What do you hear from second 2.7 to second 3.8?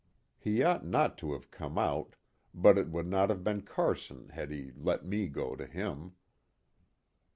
it would not have been